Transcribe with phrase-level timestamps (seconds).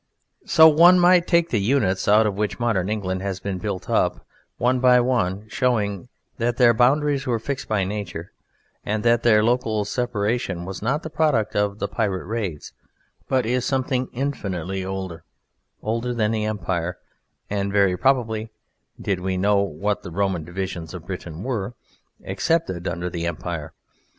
[0.47, 4.25] So one might take the units out of which modern England has been built up
[4.57, 6.07] one by one, showing
[6.39, 8.31] that their boundaries were fixed by nature,
[8.83, 12.73] and that their local separation was not the product of the pirate raids,
[13.27, 15.23] but is something infinitely older,
[15.83, 16.97] older than the Empire,
[17.47, 18.49] and very probably
[18.99, 21.75] (did we know what the Roman divisions of Britain were)
[22.25, 23.71] accepted under the Empire.